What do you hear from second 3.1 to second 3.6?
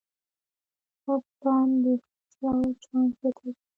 زیاتوي.